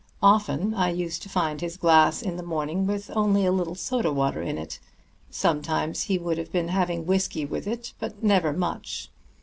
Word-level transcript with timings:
Often 0.23 0.73
I 0.73 0.89
used 0.89 1.21
to 1.21 1.29
find 1.29 1.61
his 1.61 1.77
glass 1.77 2.23
in 2.23 2.35
the 2.35 2.41
morning 2.41 2.87
with 2.87 3.11
only 3.15 3.45
a 3.45 3.51
little 3.51 3.75
soda 3.75 4.11
water 4.11 4.41
in 4.41 4.57
it; 4.57 4.79
sometimes 5.29 6.01
he 6.09 6.17
would 6.17 6.39
have 6.39 6.51
been 6.51 6.69
having 6.69 7.05
whisky 7.05 7.45
with 7.45 7.67
it, 7.67 7.93
but 7.99 8.23
never 8.23 8.51
much. 8.51 9.09